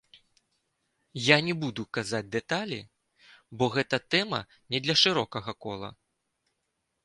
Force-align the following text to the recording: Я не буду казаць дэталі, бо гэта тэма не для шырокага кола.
Я 1.23 1.37
не 1.47 1.53
буду 1.63 1.85
казаць 1.97 2.31
дэталі, 2.37 2.79
бо 3.61 3.65
гэта 3.77 4.03
тэма 4.15 4.43
не 4.73 4.79
для 4.87 4.95
шырокага 5.07 5.51
кола. 5.67 5.89